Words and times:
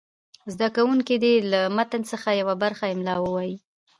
زده 0.53 0.67
کوونکي 0.75 1.15
دې 1.23 1.33
له 1.51 1.61
متن 1.77 2.01
څخه 2.11 2.29
یوه 2.41 2.55
برخه 2.63 2.85
املا 2.93 3.15
ووایي. 3.19 3.55